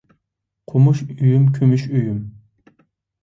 قومۇش 0.71 1.03
ئۆيۈم، 1.09 1.43
كۈمۈش 1.57 1.83
ئۆيۈم. 1.91 2.17